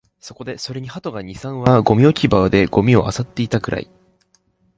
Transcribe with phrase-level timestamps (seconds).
[0.57, 3.87] それに鳩が二、三羽、ゴミ置き場でゴミを漁っていたくらい